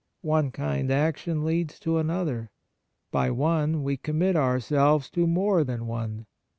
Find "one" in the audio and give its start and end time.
0.23-0.49, 3.29-3.83, 5.85-6.25